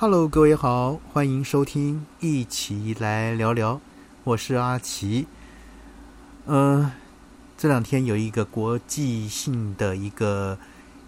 [0.00, 3.80] Hello，各位好，欢迎收听，一起来聊聊。
[4.22, 5.26] 我是阿奇。
[6.46, 6.88] 嗯，
[7.56, 10.56] 这两天有一个国际性的一个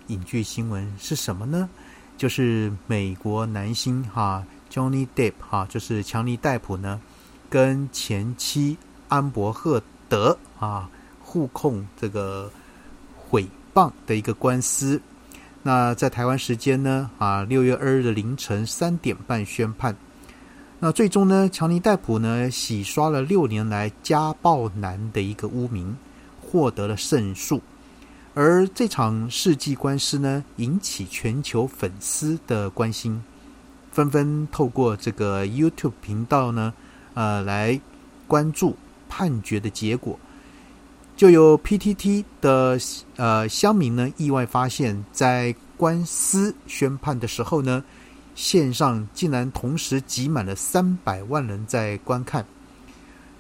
[0.09, 1.71] 影剧新闻是什么呢？
[2.19, 7.01] 就是美国男星哈 Johnny Depp 哈，就是强尼戴普呢，
[7.49, 8.77] 跟前妻
[9.07, 10.91] 安伯赫德啊
[11.23, 12.51] 互控这个
[13.17, 15.01] 毁谤的一个官司。
[15.63, 19.95] 那在台湾时间呢啊，六月二日的凌晨三点半宣判。
[20.79, 25.95] 那最终呢，强尼戴普呢洗刷了六年来家暴男的一个污名，
[26.41, 27.61] 获得了胜诉。
[28.33, 33.23] 而这场世纪官司呢，引起全球粉丝的关心，
[33.93, 36.73] 纷纷透过这个 YouTube 频道呢，
[37.13, 37.79] 呃，来
[38.27, 38.75] 关注
[39.09, 40.19] 判决的结果。
[41.21, 42.79] 就有 PTT 的
[43.17, 47.85] 呃乡民呢，意外发现，在官司宣判的时候呢。
[48.35, 52.47] 线上竟然同时挤满了三百万人在观看，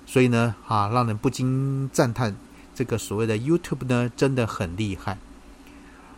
[0.04, 2.36] 所以呢，啊，让人不禁赞叹
[2.74, 5.16] 这个所谓的 YouTube 呢，真的很厉害。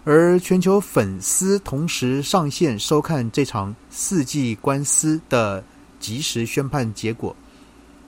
[0.03, 5.63] 而全球粉丝同时上线收看这场四季官司的
[6.01, 7.37] 即时宣判结果，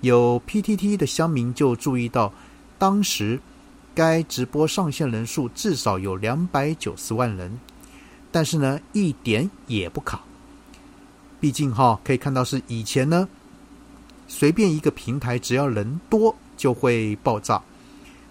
[0.00, 2.32] 有 PTT 的乡民就注意到，
[2.84, 3.40] 当时
[3.94, 7.58] 该直播上线人数至少有两百九十万人，
[8.30, 10.20] 但是呢，一点也不卡。
[11.40, 13.26] 毕竟哈，可以看到是以前呢，
[14.28, 17.62] 随便一个平台只要人多就会爆炸，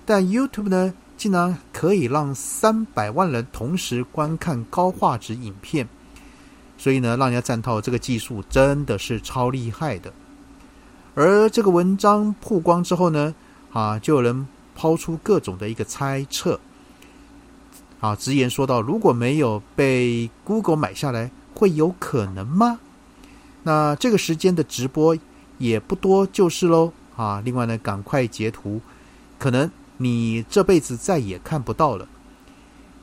[0.05, 5.87] 但 YouTube 呢，竟然可以让三百万人同时观看高画质影片，
[6.77, 10.13] 所以呢，让人家赞叹这个技术真的是超厉害的。
[11.15, 13.33] 而这个文章曝光之后呢，
[13.73, 16.59] 啊，就有人抛出各种的一个猜测，
[17.99, 22.79] 啊，直言说到，如果没有被 Google 买下来，会有可能吗？
[23.63, 25.17] 那这个时间的直播
[25.57, 27.41] 也不多，就是喽啊！
[27.45, 28.81] 另外呢，赶快截图，
[29.39, 32.07] 可能你这辈子再也看不到了。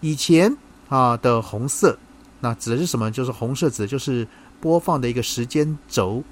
[0.00, 0.56] 以前
[0.88, 1.98] 啊的红色，
[2.40, 3.10] 那指的是什么？
[3.10, 4.28] 就是红色指的就是
[4.60, 6.22] 播放的一个时间轴。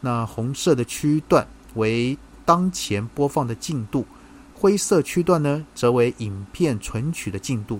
[0.00, 2.16] 那红色的区段为
[2.48, 4.06] 当前播放的进度，
[4.54, 7.78] 灰色区段呢则为影片存取的进度。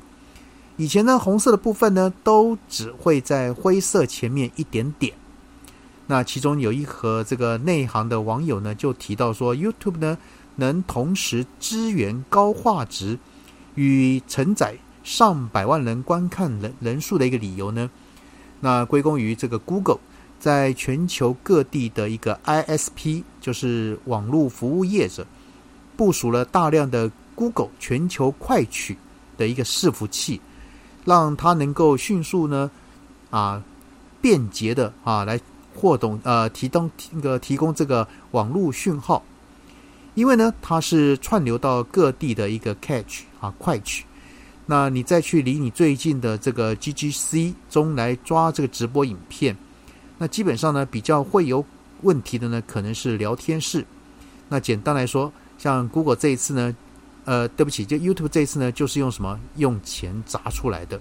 [0.77, 5.15] 以前呢，红色的部分呢都只会在灰色前面一点点。
[6.07, 10.19] 那其中有一和这个内行的网友呢，就提到说，YouTube 呢
[10.57, 13.19] 能同时支援高画质
[13.75, 17.89] 与承载上百万人观看人人数的一个理由呢，
[18.61, 20.01] 那归功于这个 Google
[20.39, 25.27] 在全球各地的一个 ISP，就是网络服务业者，
[25.97, 28.97] 部署了大量的 Google 全球快取
[29.37, 30.41] 的一个伺服器，
[31.05, 32.71] 让它能够迅速呢
[33.31, 33.63] 啊
[34.21, 35.41] 便捷的啊来。
[35.81, 39.23] 获懂呃提供那个提供这个网络讯号，
[40.17, 44.05] 因为呢它是串流到各地的一个 catch 啊快取，
[44.67, 49.57] 那你再去离你最近的这个 GGC 中来抓这个直播影片，
[50.19, 51.65] 那基本上呢比较会有
[52.03, 53.87] 问题的呢可能是聊天室。
[54.49, 56.77] 那简单来说，像 Google 这一次呢，
[57.25, 61.01] 呃对不起，就 YouTube 这一次呢就是用什么用钱砸出来的。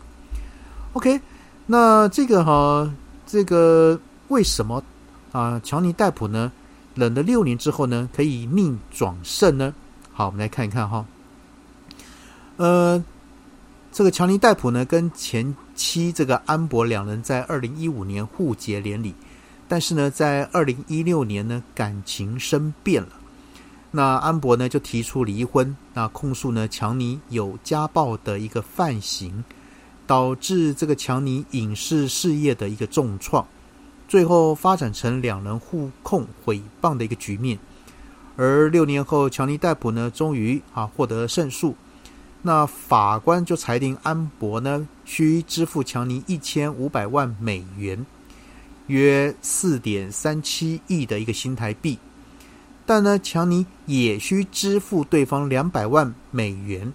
[0.93, 1.19] OK，
[1.65, 2.93] 那这个哈
[3.25, 3.99] 这个。
[4.29, 4.83] 为什么
[5.31, 5.57] 啊？
[5.63, 6.51] 乔尼戴普呢？
[6.95, 9.73] 忍了六年之后呢，可以逆转胜呢？
[10.11, 11.05] 好，我们来看一看哈。
[12.57, 13.01] 呃，
[13.89, 19.15] 这个乔尼戴普呢，跟前妻这个安博两人在二零一五年互结连理，
[19.67, 23.09] 但是呢，在二零一六年呢，感情生变了。
[23.91, 29.43] 那安博呢，就提出离婚，那控诉呢，强尼有家暴的一个犯行，
[30.05, 33.47] 导致这个强尼影视事业的一个重创。
[34.07, 37.57] 最后发展成两人互控毁谤的一个局面，
[38.35, 41.75] 而六年后，强尼戴普呢，终于啊获得胜诉。
[42.41, 48.05] 那法官就裁定安博呢，需支付强尼一千五百万美元，
[48.87, 51.97] 约四点三七亿的一个新台币。
[52.85, 56.93] 但呢，强尼也需支付对方两百万美元，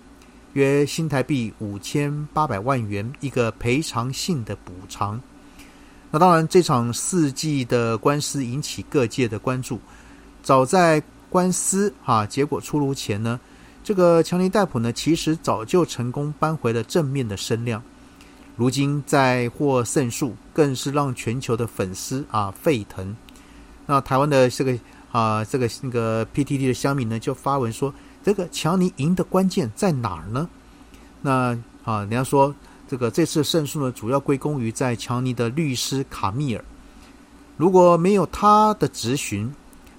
[0.54, 5.20] 约新台币五千八百万元一个赔偿性的补偿。
[6.10, 9.78] 那当然，这场世纪的官司引起各界的关注。
[10.42, 13.38] 早在官司啊结果出炉前呢，
[13.84, 17.82] 这个强尼戴普呢，其实早就成功扳回了正面的声量。
[18.56, 23.16] 如今再获胜诉，更是让全球的粉丝啊沸腾。
[23.86, 24.78] 那台湾的这个
[25.10, 27.92] 啊这个那个 PTT 的乡民呢，就发文说，
[28.22, 30.48] 这个强尼赢的关键在哪儿呢？
[31.20, 32.54] 那啊，人家说。
[32.88, 36.62] 这个这次胜诉呢，主要归功于在强尼的律师卡米尔。
[37.56, 39.50] 如果没有他的质询，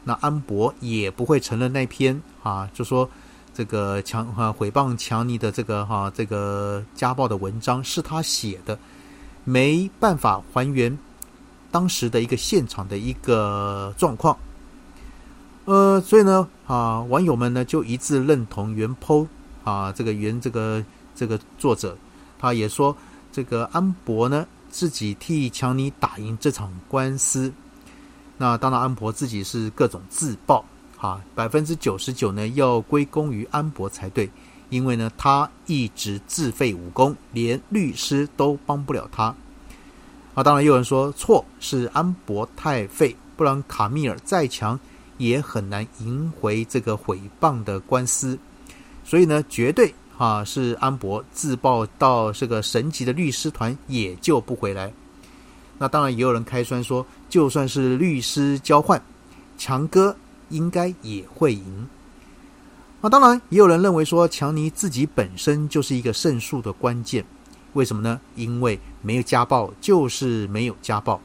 [0.04, 3.10] 那安博也不会承认那篇啊，就说
[3.54, 8.78] 这个强啊毁谤强尼的这个哈这个家暴的文章是他写的，
[9.44, 10.98] 没办法还原
[11.72, 14.38] 当时的一个现场的一个状况。
[15.66, 19.28] 呃，所以呢啊，网友们呢就一致认同原 po
[19.64, 20.84] 啊这个原这个
[21.16, 21.96] 这个作者，
[22.40, 22.96] 他也说
[23.32, 27.54] 这个安博呢自己替强尼打赢这场官司。
[28.36, 30.66] 那当然，安博自己是各种自爆，
[31.04, 34.30] 啊，百分之九十九呢要归功于安博才对，
[34.70, 39.26] 因为呢他一直自废武功，连律师都帮不了他。
[40.34, 44.80] 啊，当然有人说错是安博太废，不然卡米尔再强
[45.18, 48.40] 也很难赢回这个毁谤的官司。
[49.04, 54.90] 所以呢，绝对啊是安博自爆到这个神级的律师团也救不回来。
[55.78, 59.02] 那当然也有人开酸说，就算是律师交换，
[59.58, 60.16] 强哥
[60.54, 61.88] 应该也会赢。
[63.02, 67.26] 那当然也有人认为说，强尼自己本身就是一个胜诉的关键。
[67.74, 68.22] 为什么呢？
[68.36, 71.20] 因为没有家暴就是没有家暴，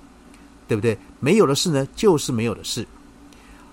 [0.66, 0.98] 对不对？
[1.20, 2.86] 没有的事呢，就是没有的事。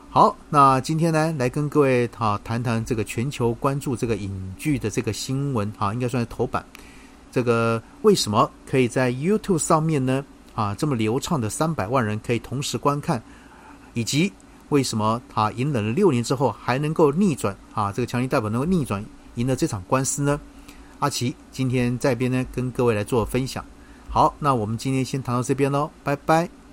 [0.10, 6.64] 好，那今天呢，来跟各位哈谈谈这个全球关注这个影剧的这个新闻哈，应该算是头版。
[7.32, 10.24] 这个为什么可以在 YouTube 上面呢？
[10.54, 13.22] 啊，这么流畅的三百万人可以同时观看，
[13.94, 14.32] 以及
[14.70, 17.92] 为什么他隐忍了六年之后还能够逆转啊？
[17.92, 19.04] 这个强力代表能够逆转
[19.36, 20.40] 赢得这场官司呢？
[21.00, 23.64] 阿奇今天在边呢，跟各位来做分享。
[24.10, 26.65] 好，那我们今天先谈到这边喽，拜拜。